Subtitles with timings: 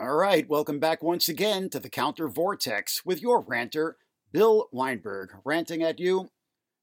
[0.00, 3.96] All right, welcome back once again to the Counter Vortex with your ranter,
[4.30, 6.30] Bill Weinberg, ranting at you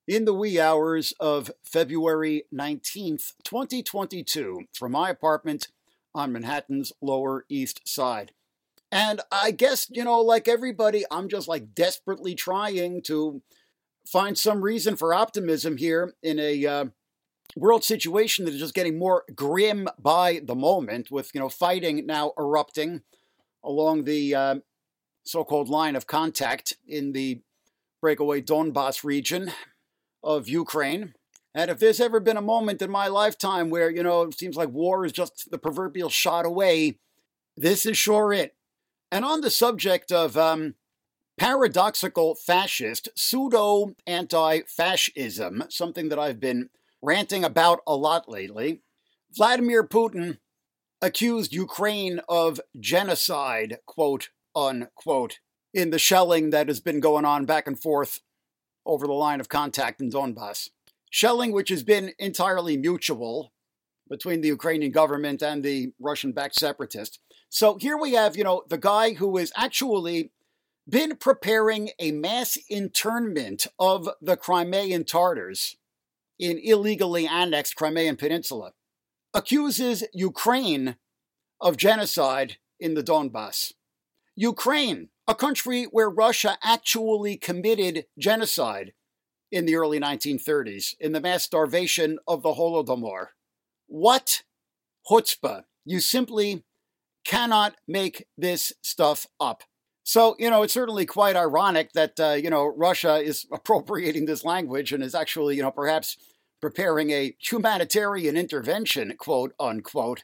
[0.05, 5.70] in the wee hours of February 19th, 2022, from my apartment
[6.14, 8.34] on Manhattan's Lower East Side.
[8.91, 13.41] And I guess, you know, like everybody, I'm just like desperately trying to
[14.05, 16.86] find some reason for optimism here in a uh,
[17.55, 22.05] world situation that is just getting more grim by the moment, with you know fighting
[22.05, 23.01] now erupting
[23.63, 24.55] along the uh,
[25.23, 27.41] so-called line of contact in the
[28.02, 29.52] breakaway Donbass region
[30.23, 31.13] of Ukraine.
[31.55, 34.58] And if there's ever been a moment in my lifetime where you know it seems
[34.58, 36.99] like war is just the proverbial shot away,
[37.55, 38.55] this is sure it.
[39.11, 40.75] And on the subject of um,
[41.38, 46.69] paradoxical fascist, pseudo anti fascism, something that I've been
[47.05, 48.82] ranting about a lot lately.
[49.36, 50.40] Vladimir Putin
[51.02, 55.40] accused Ukraine of genocide, quote unquote,
[55.73, 58.22] in the shelling that has been going on back and forth
[58.86, 60.70] over the line of contact in Donbass.
[61.09, 63.53] Shelling which has been entirely mutual
[64.09, 67.19] between the Ukrainian government and the Russian backed separatists.
[67.50, 70.31] So here we have, you know, the guy who has actually
[70.88, 75.78] been preparing a mass internment of the Crimean Tartars
[76.39, 78.73] in illegally annexed Crimean Peninsula,
[79.33, 80.97] accuses Ukraine
[81.61, 83.73] of genocide in the Donbass.
[84.36, 88.94] Ukraine, a country where Russia actually committed genocide
[89.52, 93.28] in the early 1930s in the mass starvation of the Holodomor.
[93.88, 94.44] What
[95.09, 95.63] chutzpah!
[95.86, 96.63] You simply
[97.25, 99.63] cannot make this stuff up.
[100.06, 104.45] So, you know, it's certainly quite ironic that, uh, you know, Russia is appropriating this
[104.45, 106.16] language and is actually, you know, perhaps
[106.62, 110.23] preparing a humanitarian intervention, quote unquote,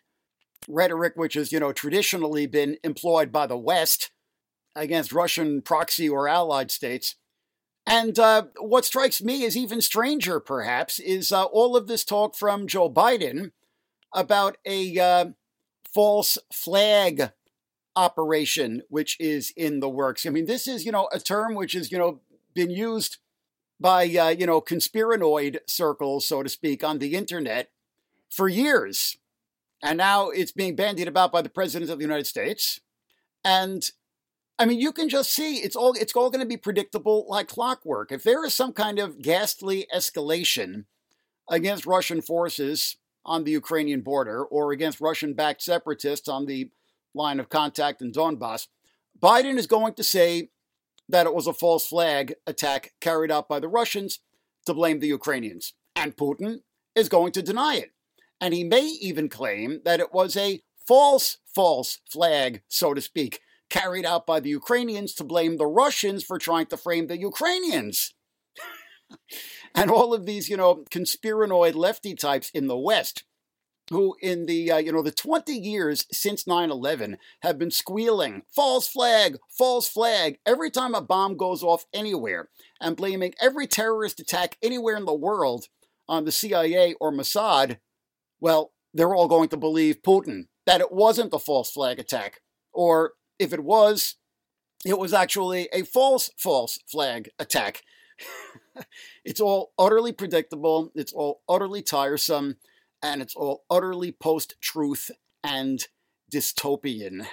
[0.67, 4.11] rhetoric which has, you know, traditionally been employed by the West
[4.75, 7.15] against Russian proxy or allied states.
[7.87, 12.35] And uh, what strikes me as even stranger, perhaps, is uh, all of this talk
[12.35, 13.51] from Joe Biden
[14.13, 15.25] about a uh,
[15.91, 17.31] false flag
[17.95, 20.25] operation which is in the works.
[20.25, 22.21] I mean, this is, you know, a term which has, you know,
[22.53, 23.17] been used
[23.79, 27.69] by, uh, you know, conspiranoid circles, so to speak, on the internet
[28.29, 29.17] for years.
[29.83, 32.79] And now it's being bandied about by the President of the United States.
[33.43, 33.89] And
[34.59, 37.47] I mean, you can just see it's all it's all going to be predictable like
[37.47, 38.11] clockwork.
[38.11, 40.85] If there is some kind of ghastly escalation
[41.49, 46.69] against Russian forces on the Ukrainian border or against Russian-backed separatists on the
[47.13, 48.67] line of contact in Donbass,
[49.19, 50.49] Biden is going to say
[51.09, 54.19] that it was a false flag attack carried out by the Russians
[54.65, 55.73] to blame the Ukrainians.
[55.95, 56.59] And Putin
[56.95, 57.91] is going to deny it.
[58.39, 63.41] And he may even claim that it was a false, false flag, so to speak,
[63.69, 68.13] carried out by the Ukrainians to blame the Russians for trying to frame the Ukrainians.
[69.75, 73.23] and all of these, you know, conspiranoid lefty types in the West
[73.91, 78.87] who in the uh, you know the 20 years since 9/11 have been squealing false
[78.87, 84.57] flag false flag every time a bomb goes off anywhere and blaming every terrorist attack
[84.63, 85.67] anywhere in the world
[86.07, 87.77] on the CIA or Mossad
[88.39, 92.41] well they're all going to believe Putin that it wasn't a false flag attack
[92.73, 94.15] or if it was
[94.85, 97.81] it was actually a false false flag attack.
[99.25, 102.55] It's all utterly predictable it's all utterly tiresome
[103.03, 105.11] and it's all utterly post truth
[105.43, 105.87] and
[106.33, 107.27] dystopian.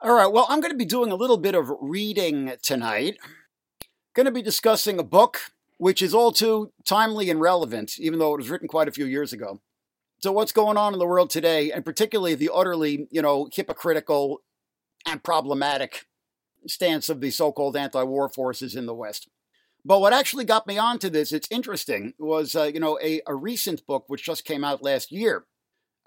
[0.00, 3.18] All right, well, I'm going to be doing a little bit of reading tonight.
[4.14, 5.40] Going to be discussing a book
[5.78, 9.04] which is all too timely and relevant, even though it was written quite a few
[9.04, 9.60] years ago.
[10.20, 14.42] So, what's going on in the world today, and particularly the utterly, you know, hypocritical
[15.06, 16.06] and problematic
[16.66, 19.28] stance of the so called anti war forces in the West.
[19.86, 23.36] But what actually got me onto this, it's interesting, was, uh, you know, a, a
[23.36, 25.46] recent book which just came out last year.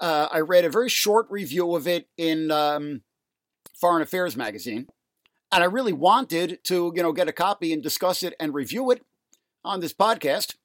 [0.01, 3.03] Uh, I read a very short review of it in um,
[3.79, 4.87] Foreign Affairs magazine,
[5.49, 8.91] and I really wanted to, you know, get a copy and discuss it and review
[8.91, 9.01] it
[9.63, 10.55] on this podcast.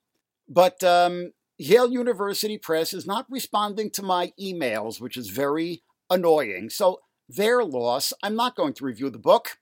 [0.48, 6.68] But um, Yale University Press is not responding to my emails, which is very annoying.
[6.68, 8.12] So, their loss.
[8.24, 9.58] I'm not going to review the book.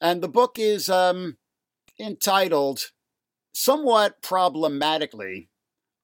[0.00, 1.36] And the book is um,
[1.98, 2.90] entitled,
[3.52, 5.48] somewhat problematically,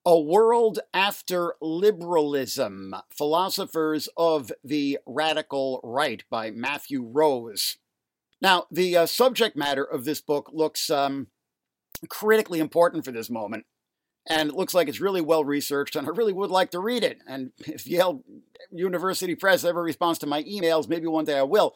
[0.05, 7.77] A World After Liberalism Philosophers of the Radical Right by Matthew Rose.
[8.41, 11.27] Now, the uh, subject matter of this book looks um,
[12.09, 13.65] critically important for this moment.
[14.27, 17.03] And it looks like it's really well researched, and I really would like to read
[17.03, 17.17] it.
[17.27, 18.23] And if Yale
[18.71, 21.73] University Press ever responds to my emails, maybe one day I will.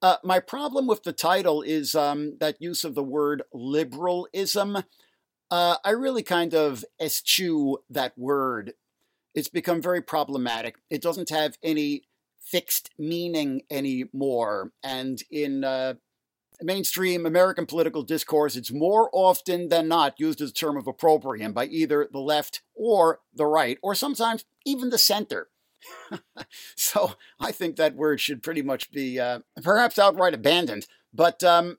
[0.00, 4.84] Uh, my problem with the title is um, that use of the word liberalism.
[5.50, 8.74] Uh, I really kind of eschew that word.
[9.34, 10.76] It's become very problematic.
[10.88, 12.02] It doesn't have any
[12.40, 14.72] fixed meaning anymore.
[14.84, 15.94] And in uh,
[16.60, 21.52] mainstream American political discourse, it's more often than not used as a term of opprobrium
[21.52, 25.48] by either the left or the right, or sometimes even the center.
[26.76, 30.86] so I think that word should pretty much be uh, perhaps outright abandoned.
[31.12, 31.78] But um,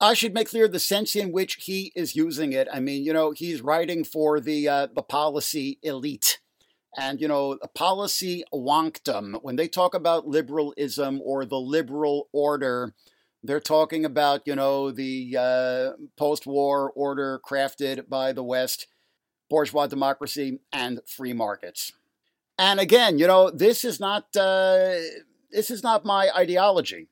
[0.00, 2.68] I should make clear the sense in which he is using it.
[2.72, 6.38] I mean, you know, he's writing for the uh, the policy elite.
[6.96, 12.94] And, you know, policy wonkdom, when they talk about liberalism or the liberal order,
[13.42, 18.86] they're talking about, you know, the uh, post war order crafted by the West,
[19.48, 21.92] bourgeois democracy, and free markets.
[22.58, 24.96] And again, you know, this is not uh,
[25.50, 27.08] this is not my ideology.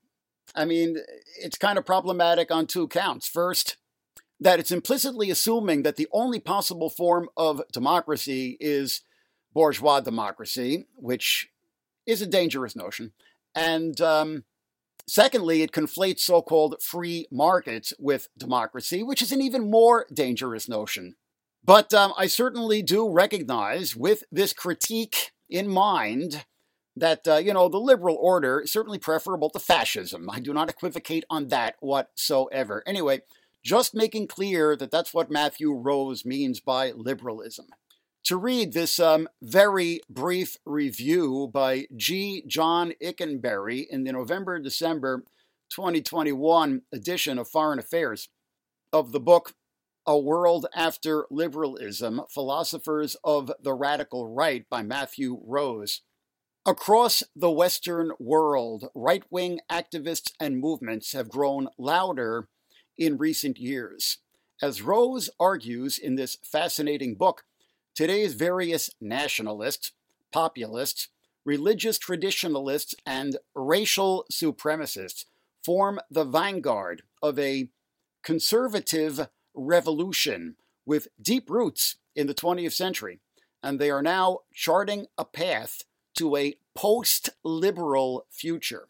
[0.55, 0.97] I mean,
[1.41, 3.29] it's kind of problematic on two counts.
[3.29, 3.77] First,
[4.41, 9.03] that it's implicitly assuming that the only possible form of democracy is
[9.53, 11.49] bourgeois democracy, which
[12.07, 13.13] is a dangerous notion.
[13.55, 14.45] And um,
[15.09, 20.69] secondly, it conflates so called free markets with democracy, which is an even more dangerous
[20.69, 21.17] notion.
[21.65, 26.45] But um, I certainly do recognize, with this critique in mind
[26.97, 30.31] that, uh, you know, the liberal order is certainly preferable to fascism.
[30.31, 32.83] I do not equivocate on that whatsoever.
[32.87, 33.21] Anyway,
[33.63, 37.67] just making clear that that's what Matthew Rose means by liberalism.
[38.25, 42.43] To read this um, very brief review by G.
[42.47, 45.23] John Ikenberry in the November December
[45.71, 48.29] 2021 edition of Foreign Affairs
[48.93, 49.53] of the book
[50.07, 56.03] a World After Liberalism Philosophers of the Radical Right by Matthew Rose.
[56.65, 62.49] Across the Western world, right wing activists and movements have grown louder
[62.97, 64.19] in recent years.
[64.63, 67.43] As Rose argues in this fascinating book,
[67.95, 69.91] today's various nationalists,
[70.33, 71.09] populists,
[71.45, 75.25] religious traditionalists, and racial supremacists
[75.65, 77.71] form the vanguard of a
[78.23, 83.21] conservative revolution with deep roots in the 20th century,
[83.63, 85.83] and they are now charting a path
[86.17, 88.89] to a post liberal future.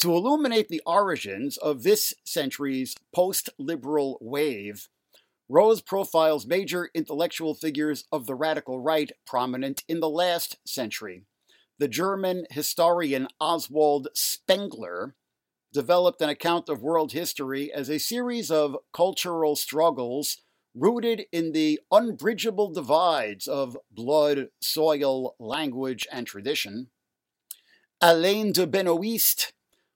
[0.00, 4.88] To illuminate the origins of this century's post liberal wave,
[5.48, 11.22] Rose profiles major intellectual figures of the radical right prominent in the last century.
[11.78, 15.14] The German historian Oswald Spengler
[15.78, 20.42] developed an account of world history as a series of cultural struggles
[20.74, 26.88] rooted in the unbridgeable divides of blood, soil, language, and tradition.
[28.00, 29.52] Alain de Benoist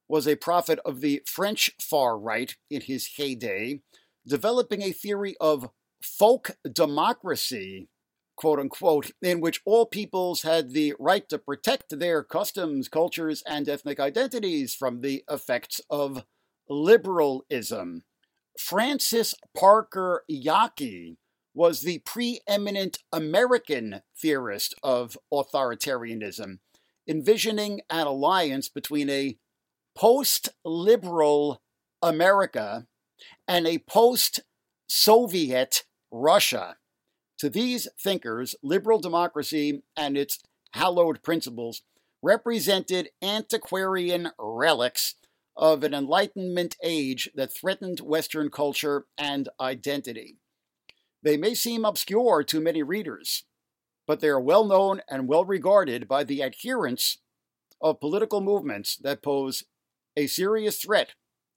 [0.07, 3.81] was a prophet of the French far right in his heyday,
[4.25, 5.69] developing a theory of
[6.01, 7.89] folk democracy
[8.37, 13.69] quote unquote, in which all peoples had the right to protect their customs, cultures, and
[13.69, 16.25] ethnic identities from the effects of
[16.69, 18.05] liberalism.
[18.59, 21.17] Francis Parker Yockey
[21.55, 26.59] was the preeminent American theorist of authoritarianism,
[27.07, 29.37] envisioning an alliance between a
[29.95, 31.63] post liberal
[32.01, 32.87] America
[33.47, 34.41] and a post
[34.87, 36.77] Soviet Russia.
[37.43, 40.39] To these thinkers, liberal democracy and its
[40.75, 41.83] hallowed principles
[42.23, 45.17] represented antiquarian relics
[45.57, 50.37] of an Enlightenment age that threatened Western culture and identity.
[51.25, 53.43] They may seem obscure to many readers,
[54.07, 57.19] but they are well known and well regarded by the adherents
[57.81, 59.65] of political movements that pose
[60.17, 61.15] a serious threat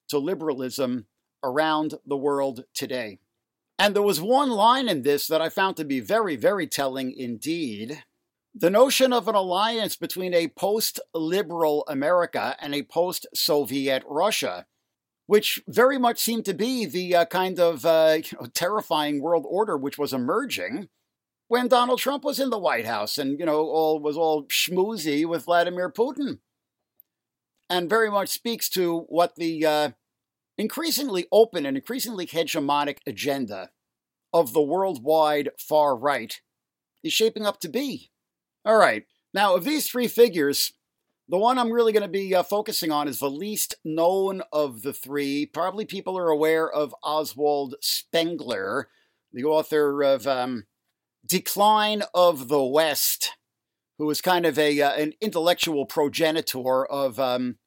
[0.10, 1.06] to liberalism
[1.44, 3.20] around the world today.
[3.78, 7.12] And there was one line in this that I found to be very, very telling
[7.12, 8.04] indeed.
[8.54, 14.66] The notion of an alliance between a post liberal America and a post Soviet Russia,
[15.28, 19.46] which very much seemed to be the uh, kind of uh, you know, terrifying world
[19.48, 20.88] order which was emerging
[21.48, 25.26] when Donald Trump was in the White House and you know all was all schmoozy
[25.26, 26.40] with Vladimir Putin,
[27.70, 29.90] and very much speaks to what the uh,
[30.58, 33.70] increasingly open and increasingly hegemonic agenda
[34.34, 36.42] of the worldwide far right
[37.04, 38.12] is shaping up to be.
[38.66, 40.74] All right, now of these three figures,
[41.28, 44.82] the one I'm really going to be uh, focusing on is the least known of
[44.82, 45.46] the three.
[45.46, 48.90] Probably people are aware of Oswald Spengler,
[49.32, 50.66] the author of um,
[51.26, 53.34] decline of the West,
[53.98, 57.58] who was kind of a uh, an intellectual progenitor of um,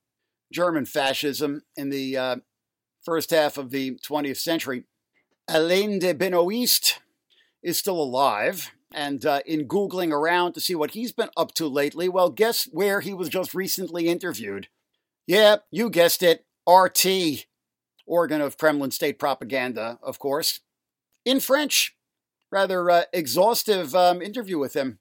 [0.52, 2.36] German fascism in the uh,
[3.08, 4.84] first half of the 20th century.
[5.48, 6.98] Alain de Benoist
[7.62, 11.66] is still alive, and uh, in Googling around to see what he's been up to
[11.68, 14.68] lately, well, guess where he was just recently interviewed?
[15.26, 17.46] Yeah, you guessed it, RT,
[18.06, 20.60] organ of Kremlin state propaganda, of course,
[21.24, 21.96] in French.
[22.52, 24.98] Rather uh, exhaustive um, interview with him.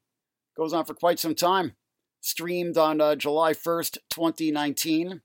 [0.56, 1.74] Goes on for quite some time.
[2.22, 5.22] Streamed on uh, July 1st, 2019.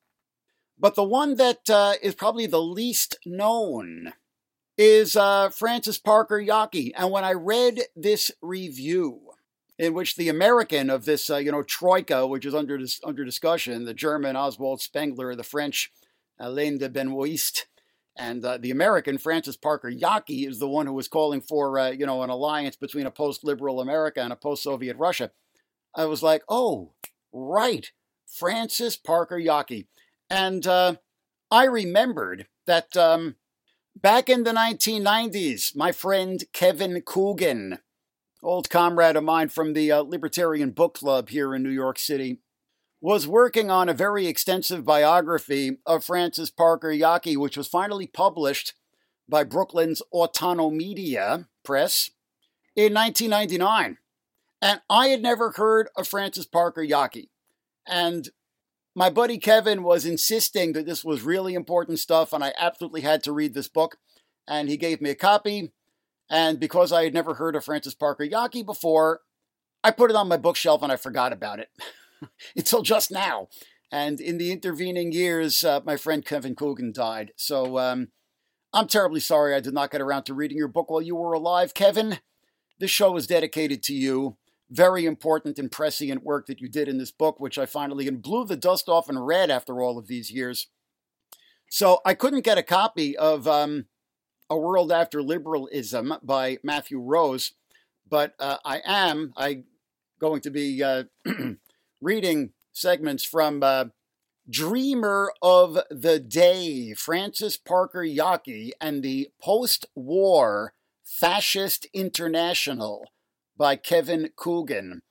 [0.83, 4.15] But the one that uh, is probably the least known
[4.77, 6.91] is uh, Francis Parker Yockey.
[6.97, 9.21] And when I read this review,
[9.79, 13.25] in which the American of this, uh, you know, troika, which is under dis- under
[13.25, 15.93] discussion, the German Oswald Spengler, the French
[16.41, 17.67] Alain de Benoist,
[18.19, 21.91] and uh, the American Francis Parker Yockey is the one who was calling for, uh,
[21.91, 25.31] you know, an alliance between a post-liberal America and a post-Soviet Russia.
[25.95, 26.95] I was like, oh,
[27.33, 27.93] right,
[28.27, 29.87] Francis Parker Yockey,
[30.33, 30.95] and uh,
[31.51, 33.37] I remembered that um,
[33.95, 37.81] back in the 1990s, my friend Kevin Coogan,
[38.43, 42.39] old comrade of mine from the uh, Libertarian Book Club here in New York City,
[43.03, 48.73] was working on a very extensive biography of Francis Parker Yockey, which was finally published
[49.29, 52.11] by Brooklyn's Autonomedia Press
[52.75, 53.99] in 1999.
[54.63, 57.29] And I had never heard of Francis Parker Yockey.
[57.87, 58.31] And
[58.95, 63.23] my buddy Kevin was insisting that this was really important stuff, and I absolutely had
[63.25, 63.97] to read this book.
[64.47, 65.73] And he gave me a copy.
[66.29, 69.21] And because I had never heard of Francis Parker Yockey before,
[69.85, 71.69] I put it on my bookshelf and I forgot about it.
[72.57, 73.49] until just now.
[73.91, 77.33] And in the intervening years, uh, my friend Kevin Coogan died.
[77.37, 78.09] So um,
[78.73, 81.35] I'm terribly sorry I did not get around to reading your book while you were
[81.35, 81.75] alive.
[81.75, 82.19] Kevin,
[82.79, 84.39] this show is dedicated to you.
[84.73, 88.23] Very important and prescient work that you did in this book, which I finally and
[88.23, 90.69] blew the dust off and read after all of these years.
[91.69, 93.85] So I couldn't get a copy of um,
[94.49, 97.53] A World After Liberalism by Matthew Rose,
[98.09, 99.65] but uh, I am I
[100.19, 101.05] going to be uh,
[102.01, 103.87] reading segments from uh,
[104.49, 110.73] Dreamer of the Day, Francis Parker Yockey, and the Post War
[111.05, 113.12] Fascist International
[113.63, 115.03] by Kevin Coogan,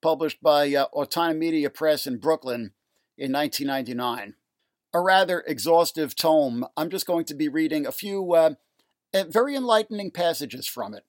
[0.00, 2.70] published by uh, Autonomedia Press in Brooklyn
[3.18, 4.34] in 1999.
[4.94, 6.64] A rather exhaustive tome.
[6.76, 8.50] I'm just going to be reading a few uh,
[9.12, 11.02] very enlightening passages from it.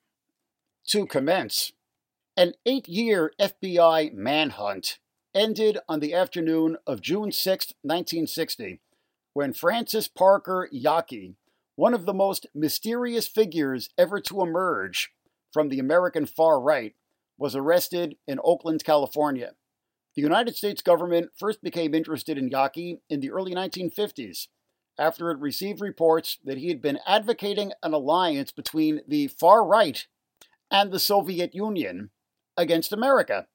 [0.87, 1.71] To commence,
[2.35, 4.97] an eight year FBI manhunt
[5.35, 8.81] ended on the afternoon of June 6, 1960,
[9.33, 11.35] when Francis Parker Yockey,
[11.75, 15.11] one of the most mysterious figures ever to emerge
[15.51, 16.95] from the American far right,
[17.37, 19.53] was arrested in Oakland, California.
[20.15, 24.47] The United States government first became interested in Yockey in the early 1950s
[24.99, 30.07] after it received reports that he had been advocating an alliance between the far right
[30.71, 32.09] and the Soviet Union
[32.57, 33.47] against America.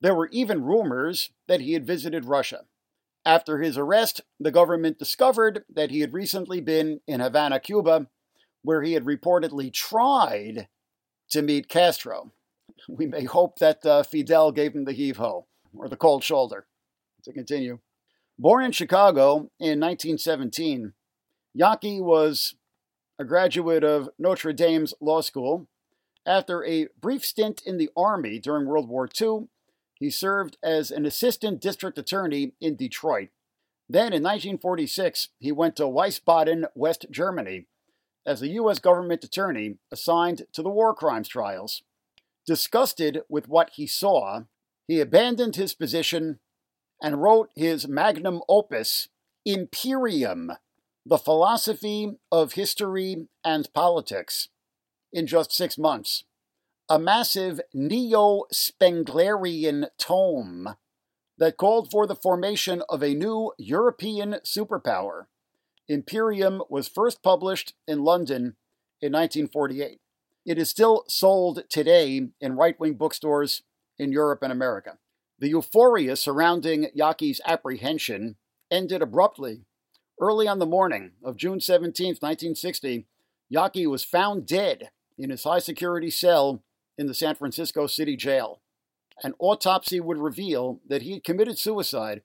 [0.00, 2.62] There were even rumors that he had visited Russia.
[3.24, 8.08] After his arrest, the government discovered that he had recently been in Havana, Cuba,
[8.62, 10.68] where he had reportedly tried
[11.30, 12.32] to meet Castro.
[12.88, 15.46] We may hope that uh, Fidel gave him the heave ho,
[15.76, 16.66] or the cold shoulder.
[17.24, 17.80] To continue.
[18.38, 20.94] Born in Chicago in 1917,
[21.58, 22.54] Yockey was
[23.18, 25.68] a graduate of Notre Dame's law school.
[26.24, 29.48] After a brief stint in the Army during World War II,
[29.94, 33.28] he served as an assistant district attorney in Detroit.
[33.88, 37.66] Then in 1946, he went to Wiesbaden, West Germany,
[38.26, 38.78] as a U.S.
[38.78, 41.82] government attorney assigned to the war crimes trials.
[42.46, 44.42] Disgusted with what he saw,
[44.86, 46.40] he abandoned his position
[47.02, 49.08] and wrote his magnum opus,
[49.44, 50.52] Imperium
[51.06, 54.48] The Philosophy of History and Politics,
[55.12, 56.24] in just six months
[56.90, 60.74] a massive neo Spenglerian tome
[61.38, 65.26] that called for the formation of a new European superpower.
[65.90, 68.54] Imperium was first published in London
[69.02, 70.00] in 1948.
[70.46, 73.62] It is still sold today in right wing bookstores
[73.98, 74.98] in Europe and America.
[75.40, 78.36] The euphoria surrounding Yockey's apprehension
[78.70, 79.62] ended abruptly.
[80.20, 83.06] Early on the morning of June 17, 1960,
[83.52, 86.62] Yockey was found dead in his high security cell
[86.96, 88.60] in the San Francisco City Jail.
[89.24, 92.22] An autopsy would reveal that he had committed suicide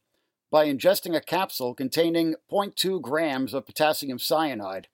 [0.55, 4.88] by ingesting a capsule containing 0.2 grams of potassium cyanide,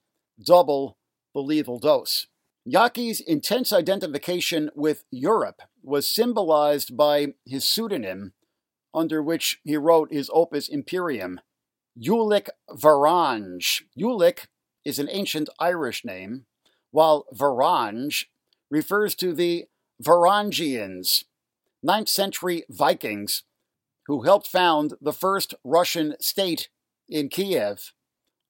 [0.43, 0.97] double
[1.35, 2.25] the lethal dose.
[2.67, 8.33] Yockey's intense identification with Europe was symbolized by his pseudonym,
[8.91, 11.39] under which he wrote his opus Imperium,
[11.95, 13.83] Ulick Varange.
[13.95, 14.47] Ulick
[14.83, 16.47] is an ancient Irish name,
[16.89, 18.25] while Varange
[18.71, 19.65] refers to the
[20.03, 21.25] Varangians,
[21.85, 23.43] 9th century Vikings
[24.07, 26.69] who helped found the first Russian state
[27.07, 27.93] in Kiev.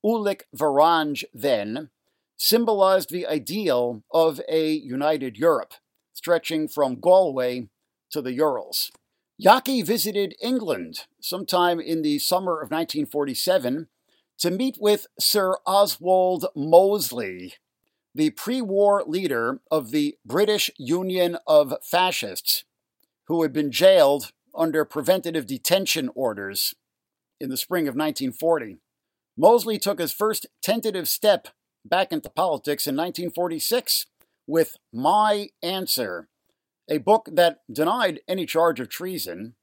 [0.04, 1.90] Ulick Varange, then,
[2.38, 5.74] symbolized the ideal of a united Europe,
[6.14, 7.70] stretching from Galway
[8.10, 8.92] to the Urals.
[9.44, 13.88] Yockey visited England sometime in the summer of 1947
[14.40, 17.54] to meet with Sir Oswald Mosley,
[18.14, 22.66] the pre war leader of the British Union of Fascists,
[23.26, 26.76] who had been jailed under preventative detention orders
[27.40, 28.78] in the spring of 1940.
[29.38, 31.48] Mosley took his first tentative step
[31.84, 34.06] back into politics in 1946
[34.48, 36.28] with My Answer,
[36.90, 39.56] a book that denied any charge of treason.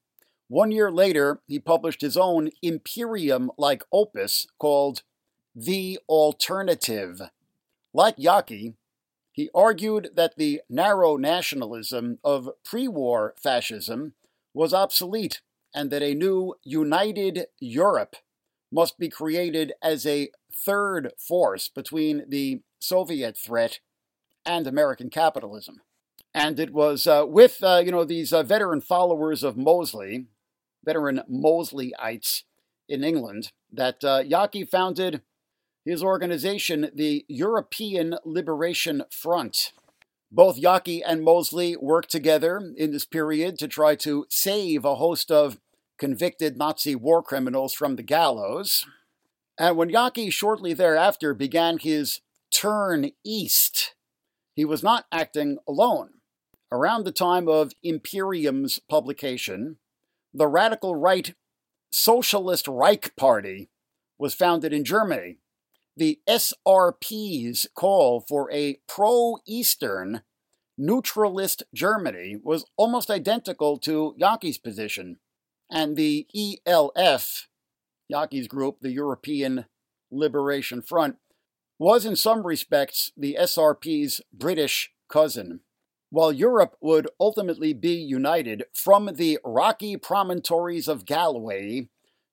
[0.48, 5.02] One year later, he published his own Imperium like opus called
[5.54, 7.20] The Alternative.
[7.92, 8.74] Like Yockey,
[9.30, 14.14] he argued that the narrow nationalism of pre war fascism
[14.58, 15.40] was obsolete
[15.72, 18.16] and that a new united Europe
[18.72, 23.78] must be created as a third force between the Soviet threat
[24.44, 25.76] and American capitalism.
[26.34, 30.26] And it was uh, with, uh, you know, these uh, veteran followers of Mosley,
[30.84, 32.42] veteran Mosleyites
[32.88, 35.22] in England, that uh, Yockey founded
[35.84, 39.72] his organization, the European Liberation Front.
[40.30, 45.30] Both Yockey and Mosley worked together in this period to try to save a host
[45.30, 45.58] of
[45.98, 48.86] convicted Nazi war criminals from the gallows.
[49.58, 52.20] And when Yockey shortly thereafter began his
[52.52, 53.94] turn east,
[54.54, 56.10] he was not acting alone.
[56.70, 59.78] Around the time of Imperium's publication,
[60.34, 61.34] the radical right
[61.90, 63.70] Socialist Reich Party
[64.18, 65.38] was founded in Germany.
[65.96, 70.22] The SRP's call for a pro Eastern,
[70.78, 75.18] neutralist Germany was almost identical to Yockey's position.
[75.70, 77.48] And the ELF,
[78.10, 79.66] Yockey's group, the European
[80.10, 81.16] Liberation Front,
[81.78, 85.60] was in some respects the SRP's British cousin.
[86.10, 91.88] While Europe would ultimately be united from the rocky promontories of Galway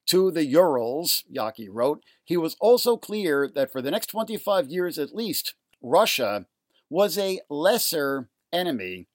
[0.07, 4.97] to the Urals, Yockey wrote, he was also clear that for the next 25 years
[4.97, 6.45] at least, Russia
[6.89, 9.07] was a lesser enemy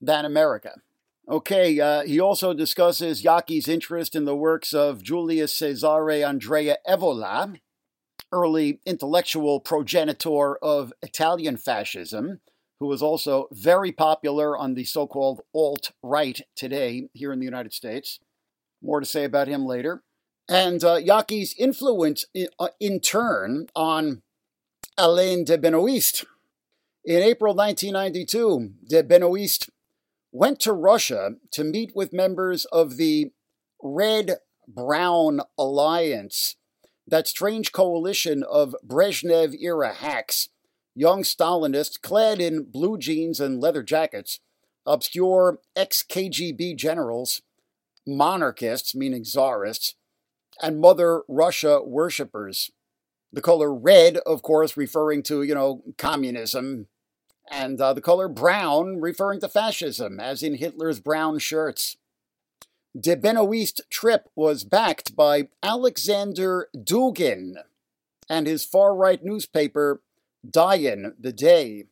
[0.00, 0.80] than America.
[1.28, 7.58] Okay, uh, he also discusses Yockey's interest in the works of Julius Cesare Andrea Evola,
[8.32, 12.40] early intellectual progenitor of Italian fascism,
[12.80, 17.44] who was also very popular on the so called alt right today here in the
[17.44, 18.18] United States.
[18.82, 20.02] More to say about him later.
[20.48, 24.22] And uh, Yockey's influence in, uh, in turn on
[24.98, 26.24] Alain de Benoist.
[27.04, 29.70] In April 1992, de Benoist
[30.30, 33.32] went to Russia to meet with members of the
[33.82, 34.36] Red
[34.68, 36.56] Brown Alliance,
[37.06, 40.48] that strange coalition of Brezhnev era hacks
[40.94, 44.40] young Stalinists clad in blue jeans and leather jackets,
[44.86, 47.42] obscure ex KGB generals,
[48.06, 49.94] monarchists, meaning czarists,
[50.60, 52.70] and Mother Russia worshippers.
[53.32, 56.88] The color red, of course, referring to, you know, communism,
[57.50, 61.96] and uh, the color brown referring to fascism, as in Hitler's brown shirts.
[62.98, 67.54] De Benoist trip was backed by Alexander Dugin
[68.28, 70.02] and his far right newspaper,
[70.48, 71.84] Dian the Day.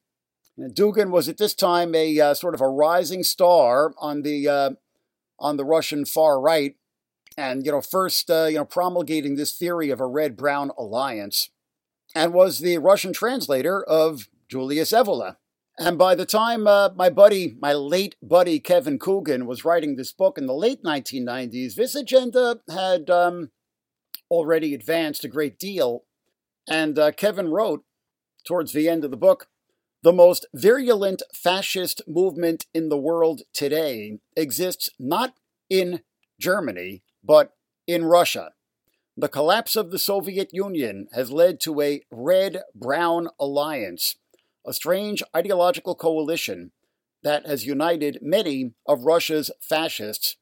[0.58, 4.70] Dugin was at this time a uh, sort of a rising star on the uh,
[5.38, 6.76] on the Russian far right,
[7.40, 11.48] and you know first uh, you know promulgating this theory of a red-brown alliance,
[12.14, 15.36] and was the Russian translator of Julius Evola.
[15.78, 20.12] And by the time uh, my buddy, my late buddy Kevin Coogan was writing this
[20.12, 23.50] book in the late 1990s, this agenda had um,
[24.30, 26.04] already advanced a great deal.
[26.68, 27.84] And uh, Kevin wrote
[28.46, 29.48] towards the end of the book,
[30.02, 35.34] the most virulent fascist movement in the world today exists not
[35.70, 36.00] in
[36.38, 37.54] Germany, but
[37.86, 38.52] in Russia.
[39.16, 44.16] The collapse of the Soviet Union has led to a red brown alliance,
[44.66, 46.72] a strange ideological coalition
[47.22, 50.36] that has united many of Russia's fascists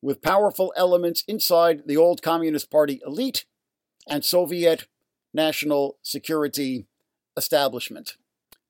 [0.00, 3.44] with powerful elements inside the old Communist Party elite
[4.08, 4.86] and Soviet
[5.32, 6.86] national security
[7.36, 8.16] establishment.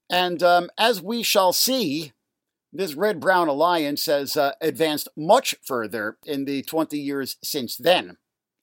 [0.08, 2.12] And um, as we shall see,
[2.72, 8.16] this red brown alliance has uh, advanced much further in the 20 years since then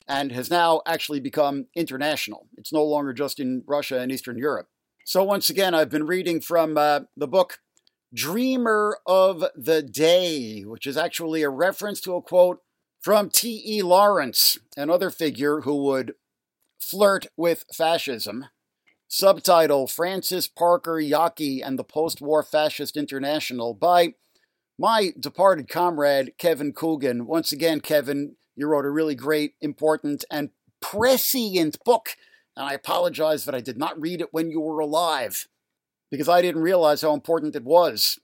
[0.07, 2.47] and has now actually become international.
[2.57, 4.67] It's no longer just in Russia and Eastern Europe.
[5.05, 7.59] So, once again, I've been reading from uh, the book
[8.13, 12.61] Dreamer of the Day, which is actually a reference to a quote
[12.99, 13.81] from T.E.
[13.81, 16.15] Lawrence, another figure who would
[16.79, 18.45] flirt with fascism.
[19.11, 24.13] Subtitle Francis Parker Yockey and the Post War Fascist International by
[24.77, 27.25] my departed comrade, Kevin Coogan.
[27.25, 32.17] Once again, Kevin, you wrote a really great, important, and prescient book,
[32.55, 35.47] and I apologize that I did not read it when you were alive
[36.11, 38.19] because I didn't realize how important it was.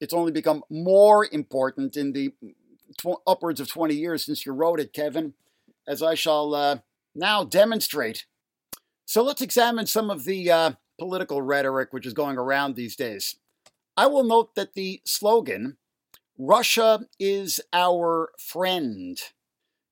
[0.00, 2.34] It's only become more important in the
[3.00, 5.34] tw- upwards of 20 years since you wrote it, Kevin,
[5.86, 6.78] as I shall uh,
[7.14, 8.26] now demonstrate.
[9.06, 13.36] So let's examine some of the uh, political rhetoric which is going around these days.
[13.96, 15.76] I will note that the slogan,
[16.36, 19.18] Russia is our friend,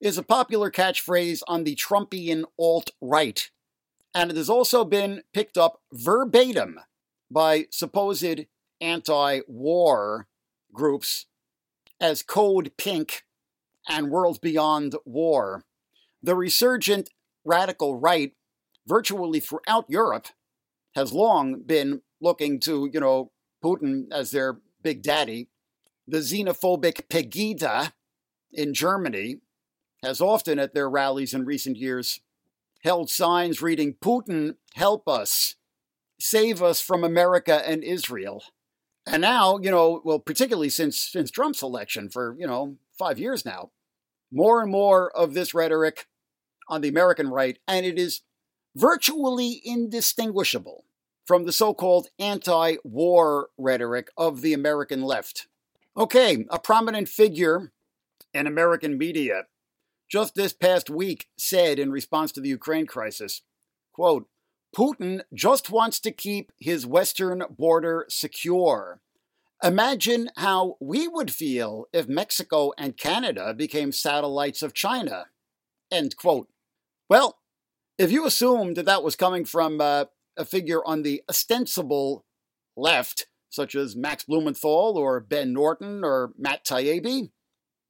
[0.01, 3.51] is a popular catchphrase on the Trumpian alt right,
[4.13, 6.81] and it has also been picked up verbatim
[7.31, 8.47] by supposed
[8.81, 10.27] anti war
[10.73, 11.27] groups
[12.01, 13.23] as Code Pink
[13.89, 15.65] and World Beyond War.
[16.23, 17.11] The resurgent
[17.45, 18.33] radical right,
[18.87, 20.29] virtually throughout Europe,
[20.95, 23.31] has long been looking to, you know,
[23.63, 25.49] Putin as their big daddy.
[26.07, 27.93] The xenophobic Pegida
[28.53, 29.37] in Germany
[30.03, 32.21] has often at their rallies in recent years
[32.85, 35.57] held signs reading, Putin, help us,
[36.21, 38.45] save us from America and Israel.
[39.07, 43.45] And now, you know, well, particularly since since Trump's election for, you know, five years
[43.45, 43.71] now,
[44.31, 46.07] more and more of this rhetoric
[46.69, 48.23] on the American right, and it is
[48.77, 50.85] virtually indistinguishable
[51.25, 55.47] from the so called anti war rhetoric of the American left.
[55.97, 57.73] Okay, a prominent figure
[58.33, 59.45] in American media
[60.09, 63.43] just this past week said in response to the Ukraine crisis,
[63.93, 64.29] quote,
[64.77, 69.01] Putin just wants to keep his western border secure.
[69.63, 75.27] Imagine how we would feel if Mexico and Canada became satellites of China.
[75.93, 76.49] End quote.
[77.09, 77.39] Well,
[77.99, 82.25] if you assumed that that was coming from uh, a figure on the ostensible
[82.77, 87.31] left, such as Max Blumenthal or Ben Norton or Matt Taibbi,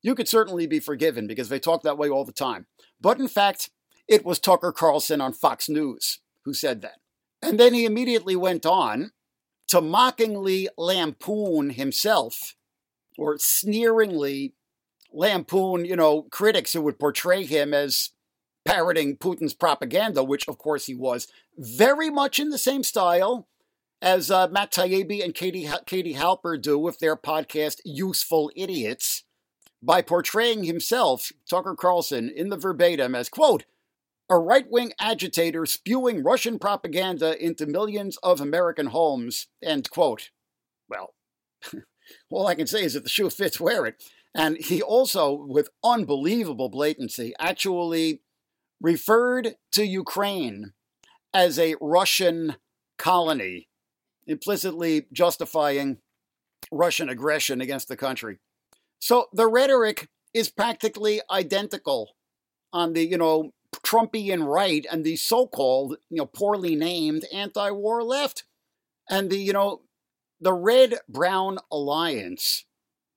[0.02, 2.66] you could certainly be forgiven because they talk that way all the time.
[3.00, 3.70] But in fact,
[4.06, 6.98] it was Tucker Carlson on Fox News who said that.
[7.40, 9.12] And then he immediately went on
[9.68, 12.54] to mockingly lampoon himself
[13.16, 14.54] or sneeringly
[15.12, 18.10] lampoon, you know, critics who would portray him as
[18.64, 23.48] parroting Putin's propaganda, which of course he was, very much in the same style
[24.02, 29.24] as uh, Matt Taibbi and Katie, Katie Halper do with their podcast Useful Idiots,
[29.84, 33.64] by portraying himself, Tucker Carlson, in the verbatim as, quote,
[34.30, 40.30] a right wing agitator spewing Russian propaganda into millions of American homes, end quote.
[40.88, 41.14] Well,
[42.30, 44.02] all I can say is that the shoe fits, wear it.
[44.34, 48.22] And he also, with unbelievable blatancy, actually
[48.80, 50.72] referred to Ukraine
[51.32, 52.56] as a Russian
[52.98, 53.68] colony,
[54.26, 55.98] implicitly justifying
[56.70, 58.38] Russian aggression against the country.
[58.98, 62.16] So the rhetoric is practically identical
[62.72, 63.52] on the, you know,
[63.84, 68.44] Trumpian right and the so-called, you know, poorly named anti-war left.
[69.10, 69.82] And the, you know,
[70.40, 72.64] the red brown alliance,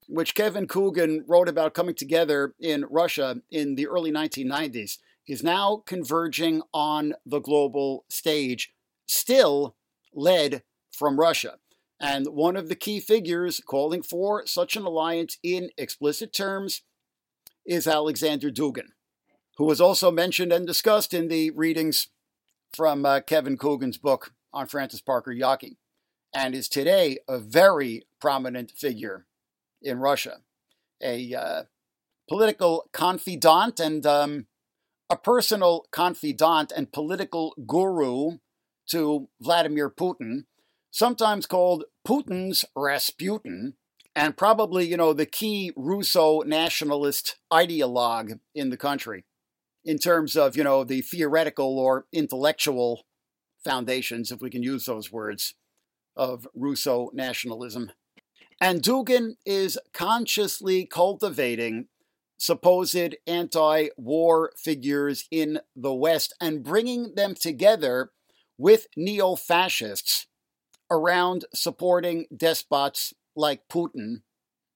[0.08, 5.84] which Kevin Coogan wrote about coming together in Russia in the early 1990s, is now
[5.86, 8.74] converging on the global stage,
[9.08, 9.76] still
[10.14, 11.58] led from Russia.
[12.00, 16.84] And one of the key figures calling for such an alliance in explicit terms
[17.66, 18.90] is Alexander Dugin
[19.58, 22.08] who was also mentioned and discussed in the readings
[22.74, 25.78] from uh, Kevin Coogan's book on Francis Parker Yockey,
[26.34, 29.26] and is today a very prominent figure
[29.82, 30.38] in Russia,
[31.02, 31.64] a uh,
[32.30, 34.46] political confidant and um,
[35.10, 38.38] a personal confidant and political guru
[38.90, 40.46] to Vladimir Putin,
[40.92, 43.76] sometimes called Putin's Rasputin,
[44.16, 49.26] and probably, you know, the key Russo nationalist ideologue in the country
[49.86, 53.06] in terms of, you know, the theoretical or intellectual
[53.64, 55.54] foundations, if we can use those words,
[56.16, 57.92] of Russo nationalism.
[58.60, 61.88] And Dugin is consciously cultivating
[62.38, 68.12] supposed anti war figures in the West and bringing them together
[68.58, 70.28] with neo fascists
[70.90, 74.22] around supporting despots like Putin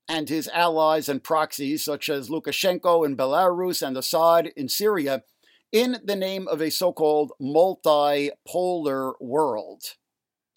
[0.07, 5.23] and his allies and proxies, such as Lukashenko in Belarus and Assad in Syria,
[5.71, 9.83] in the name of a so called multipolar world.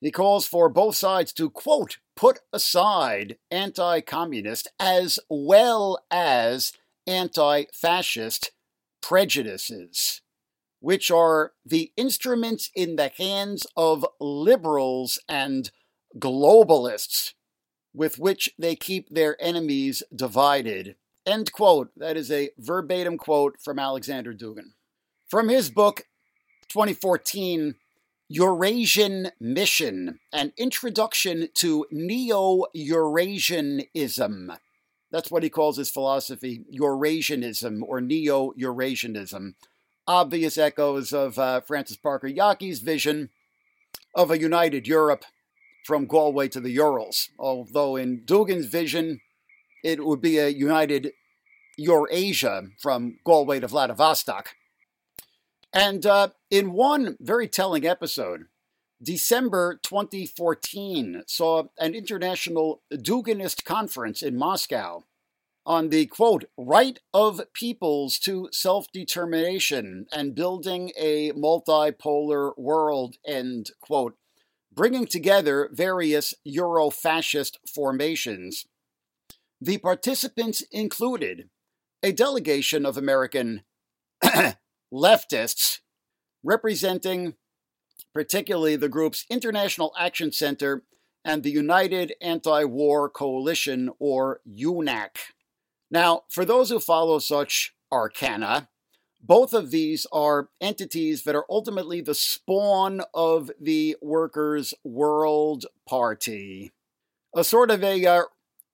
[0.00, 6.72] He calls for both sides to, quote, put aside anti communist as well as
[7.06, 8.52] anti fascist
[9.00, 10.22] prejudices,
[10.80, 15.70] which are the instruments in the hands of liberals and
[16.18, 17.32] globalists
[17.94, 20.96] with which they keep their enemies divided.
[21.24, 21.90] End quote.
[21.96, 24.72] That is a verbatim quote from Alexander Dugin.
[25.28, 26.06] From his book,
[26.68, 27.76] 2014,
[28.28, 34.56] Eurasian Mission An Introduction to Neo Eurasianism.
[35.14, 39.54] That's what he calls his philosophy, Eurasianism or Neo Eurasianism.
[40.08, 43.30] Obvious echoes of uh, Francis Parker Yockey's vision
[44.12, 45.24] of a united Europe
[45.86, 47.28] from Galway to the Urals.
[47.38, 49.20] Although in Dugin's vision,
[49.84, 51.12] it would be a united
[51.78, 54.56] Eurasia from Galway to Vladivostok.
[55.72, 58.46] And uh, in one very telling episode,
[59.02, 65.04] December 2014 saw an international Duginist conference in Moscow
[65.66, 73.70] on the quote, right of peoples to self determination and building a multipolar world, end
[73.80, 74.16] quote,
[74.72, 78.66] bringing together various Euro fascist formations.
[79.60, 81.48] The participants included
[82.02, 83.62] a delegation of American
[84.92, 85.78] leftists
[86.42, 87.34] representing
[88.14, 90.84] particularly the group's International Action Center
[91.24, 95.16] and the United Anti War Coalition, or UNAC.
[95.90, 98.68] Now, for those who follow such arcana,
[99.20, 106.72] both of these are entities that are ultimately the spawn of the Workers' World Party,
[107.34, 108.22] a sort of a uh,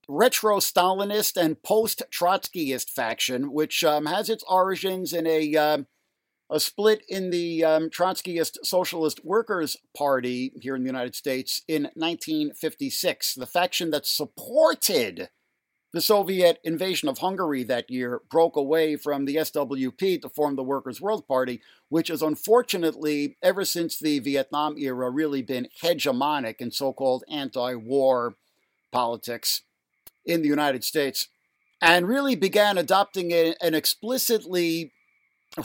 [0.09, 5.77] retro Stalinist and post Trotskyist faction, which um, has its origins in a uh,
[6.51, 11.83] a split in the um, Trotskyist Socialist Workers' Party here in the United States in
[11.95, 13.35] 1956.
[13.35, 15.29] The faction that supported
[15.93, 20.63] the Soviet invasion of Hungary that year broke away from the SWP to form the
[20.63, 26.71] Workers' World Party, which has unfortunately, ever since the Vietnam era, really been hegemonic in
[26.71, 28.35] so called anti war
[28.91, 29.61] politics
[30.25, 31.29] in the United States,
[31.81, 34.91] and really began adopting an explicitly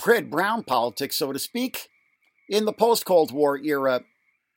[0.07, 1.89] red brown politics, so to speak,
[2.49, 4.03] in the post Cold War era,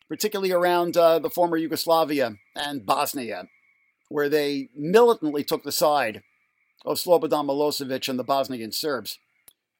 [0.08, 3.48] particularly around uh, the former Yugoslavia and Bosnia,
[4.10, 6.24] where they militantly took the side
[6.86, 9.20] of Slobodan Milosevic and the Bosnian Serbs.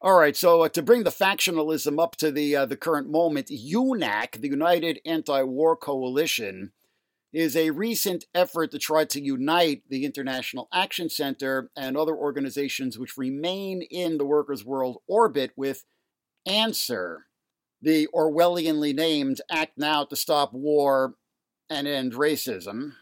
[0.02, 3.48] All right, so uh, to bring the factionalism up to the uh, the current moment,
[3.48, 6.72] UNAC, the United Anti-War Coalition,
[7.32, 12.98] is a recent effort to try to unite the International Action Center and other organizations
[12.98, 15.84] which remain in the workers' world orbit with
[16.46, 17.26] ANSWER,
[17.80, 21.14] the Orwellianly named Act Now to Stop War
[21.68, 22.94] and End Racism,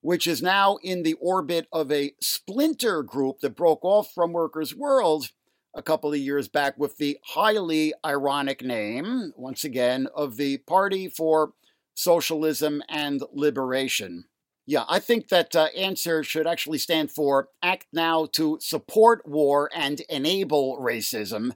[0.00, 4.74] which is now in the orbit of a splinter group that broke off from Workers'
[4.74, 5.30] World
[5.74, 11.08] a couple of years back with the highly ironic name, once again, of the Party
[11.08, 11.52] for
[11.98, 14.24] socialism, and liberation.
[14.66, 19.68] Yeah, I think that uh, answer should actually stand for act now to support war
[19.74, 21.52] and enable racism.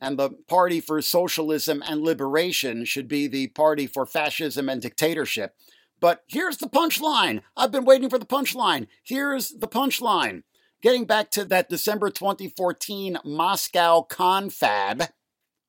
[0.00, 5.54] And the Party for Socialism and Liberation should be the Party for Fascism and Dictatorship.
[6.00, 7.42] But here's the punchline.
[7.56, 8.86] I've been waiting for the punchline.
[9.02, 10.42] Here's the punchline.
[10.82, 15.04] Getting back to that December 2014 Moscow confab,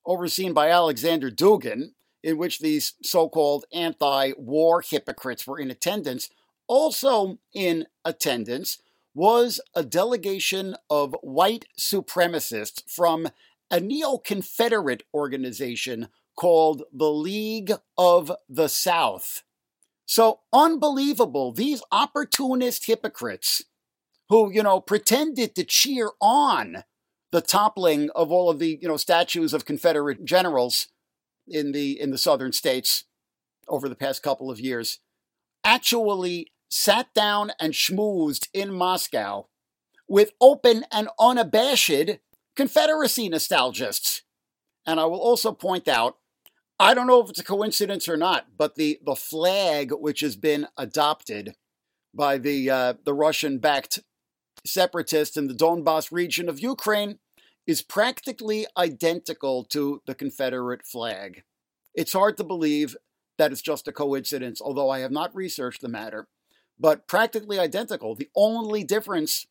[0.06, 1.95] overseen by Alexander Dugin,
[2.26, 6.30] in which these so called anti war hypocrites were in attendance,
[6.68, 8.80] also in attendance
[9.14, 13.30] was a delegation of white supremacists from
[13.70, 19.44] a neo Confederate organization called the League of the South.
[20.08, 21.52] So unbelievable.
[21.52, 23.64] These opportunist hypocrites
[24.30, 26.84] who, you know, pretended to cheer on
[27.32, 30.88] the toppling of all of the, you know, statues of Confederate generals
[31.48, 33.06] in the in the southern states
[33.68, 35.00] over the past couple of years
[35.64, 39.48] actually sat down and schmoozed in Moscow
[40.08, 42.20] with open and unabashed
[42.56, 44.22] Confederacy nostalgists.
[44.86, 46.18] And I will also point out,
[46.80, 50.38] I don't know if it's a coincidence or not, but the, the flag which has
[50.38, 51.56] been adopted
[52.14, 54.00] by the uh, the Russian-backed
[54.66, 57.20] separatists in the Donbass region of Ukraine
[57.68, 61.44] is practically identical to the Confederate flag.
[61.94, 62.96] It's hard to believe
[63.38, 66.28] that it's just a coincidence, although I have not researched the matter,
[66.80, 68.16] but practically identical.
[68.16, 69.48] The only difference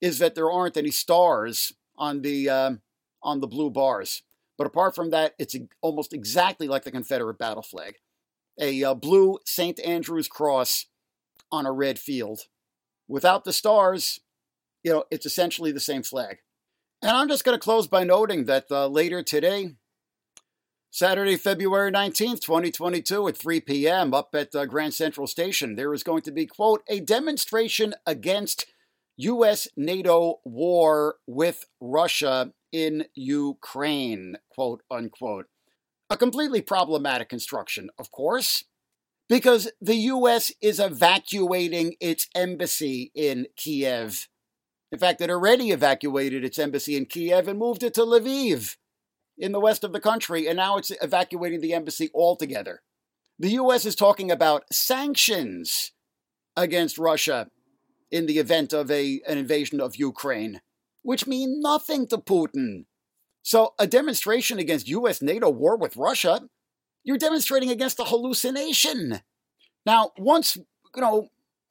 [0.00, 2.70] is that there aren't any stars on the uh,
[3.22, 4.22] on the blue bars.
[4.58, 7.96] But apart from that, it's almost exactly like the Confederate battle flag,
[8.58, 9.78] a uh, blue St.
[9.80, 10.86] Andrew's cross
[11.52, 12.40] on a red field.
[13.08, 14.20] Without the stars,
[14.82, 16.38] you know, it's essentially the same flag.
[17.02, 19.76] And I'm just going to close by noting that uh, later today,
[20.90, 26.02] Saturday, February 19th, 2022, at 3 p.m., up at uh, Grand Central Station, there is
[26.02, 28.64] going to be, quote, a demonstration against
[29.18, 29.68] U.S.
[29.76, 35.46] NATO war with Russia in Ukraine, quote unquote.
[36.08, 38.64] A completely problematic construction, of course,
[39.28, 40.52] because the U.S.
[40.62, 44.28] is evacuating its embassy in Kiev.
[44.92, 48.76] In fact, it already evacuated its embassy in Kiev and moved it to Lviv
[49.36, 52.82] in the west of the country, and now it's evacuating the embassy altogether.
[53.38, 53.84] The U.S.
[53.84, 55.92] is talking about sanctions
[56.56, 57.48] against Russia
[58.10, 60.60] in the event of a, an invasion of Ukraine,
[61.02, 62.86] which mean nothing to Putin.
[63.42, 65.20] So, a demonstration against U.S.
[65.20, 66.48] NATO war with Russia,
[67.04, 69.20] you're demonstrating against a hallucination.
[69.84, 71.28] Now, once, you know,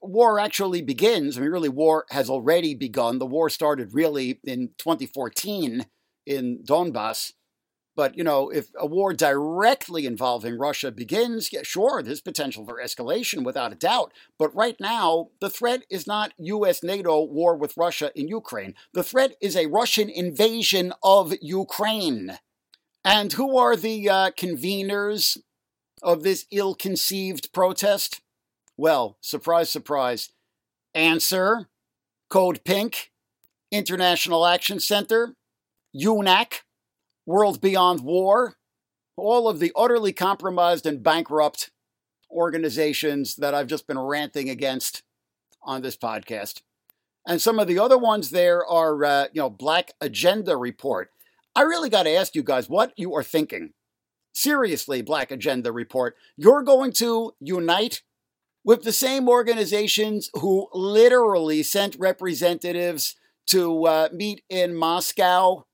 [0.09, 3.19] war actually begins, I mean, really, war has already begun.
[3.19, 5.85] The war started really in 2014
[6.25, 7.33] in Donbass.
[7.95, 12.81] But, you know, if a war directly involving Russia begins, yeah, sure, there's potential for
[12.83, 14.11] escalation without a doubt.
[14.37, 18.75] But right now, the threat is not US NATO war with Russia in Ukraine.
[18.93, 22.37] The threat is a Russian invasion of Ukraine.
[23.05, 25.37] And who are the uh, conveners
[26.03, 28.19] of this ill conceived protest?
[28.77, 30.31] Well, surprise, surprise.
[30.93, 31.67] Answer
[32.29, 33.11] Code Pink,
[33.71, 35.35] International Action Center,
[35.95, 36.61] UNAC,
[37.25, 38.55] World Beyond War,
[39.17, 41.71] all of the utterly compromised and bankrupt
[42.29, 45.03] organizations that I've just been ranting against
[45.63, 46.61] on this podcast.
[47.27, 51.09] And some of the other ones there are, uh, you know, Black Agenda Report.
[51.55, 53.71] I really got to ask you guys what you are thinking.
[54.33, 56.15] Seriously, Black Agenda Report.
[56.35, 58.01] You're going to unite
[58.65, 63.15] with the same organizations who literally sent representatives
[63.47, 65.65] to uh, meet in Moscow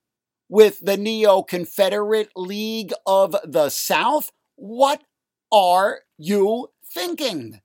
[0.49, 4.32] with the Neo Confederate League of the South?
[4.58, 5.04] What
[5.51, 7.62] are you thinking?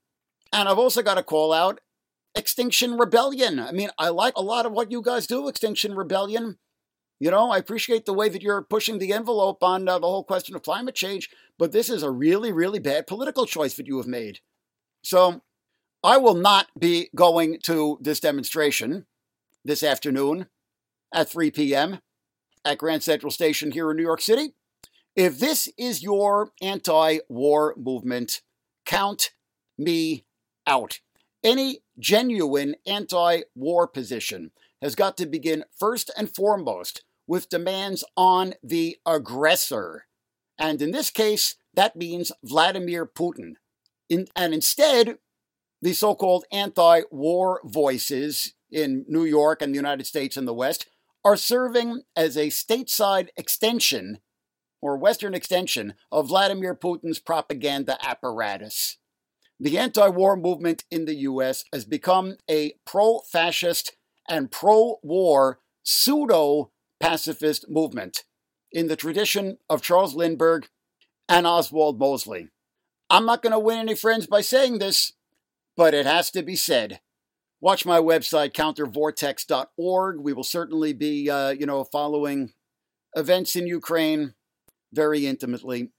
[0.53, 1.81] And I've also got to call out
[2.37, 3.59] Extinction Rebellion.
[3.59, 6.59] I mean, I like a lot of what you guys do, Extinction Rebellion.
[7.19, 10.23] You know, I appreciate the way that you're pushing the envelope on uh, the whole
[10.23, 13.97] question of climate change, but this is a really, really bad political choice that you
[13.97, 14.39] have made.
[15.07, 15.43] So
[16.03, 19.07] I will not be going to this demonstration
[19.65, 20.47] this afternoon
[21.15, 22.01] at 3 p.m
[22.67, 24.55] at Grand Central Station here in New York City.
[25.15, 28.43] If this is your anti war movement,
[28.85, 29.31] count
[29.79, 30.25] me
[30.67, 30.99] out.
[31.45, 34.51] Any genuine anti war position
[34.83, 40.07] has got to begin first and foremost with demands on the aggressor.
[40.59, 43.55] And in this case, that means Vladimir Putin.
[44.09, 45.19] In, and instead,
[45.83, 50.55] the so called anti war voices in New York and the United States and the
[50.55, 50.87] West
[51.25, 54.19] are serving as a stateside extension
[54.81, 58.99] or Western extension of Vladimir Putin's propaganda apparatus.
[59.59, 63.97] The anti war movement in the US has become a pro fascist
[64.29, 68.25] and pro war pseudo pacifist movement
[68.71, 70.69] in the tradition of Charles Lindbergh
[71.29, 72.49] and Oswald Mosley.
[73.09, 75.13] I'm not going to win any friends by saying this,
[75.77, 77.01] but it has to be said
[77.61, 80.21] watch my website countervortex.org.
[80.21, 82.53] We will certainly be, uh, you know, following
[83.15, 84.35] events in Ukraine
[84.93, 85.91] very intimately.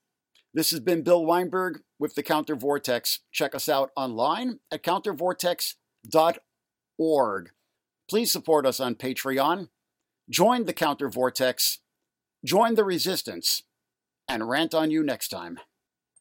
[0.54, 3.20] This has been Bill Weinberg with the Counter Vortex.
[3.32, 7.50] Check us out online at countervortex.org.
[8.10, 9.68] Please support us on Patreon.
[10.30, 11.80] Join the Counter Vortex.
[12.46, 13.64] Join the resistance.
[14.30, 15.60] And rant on you next time.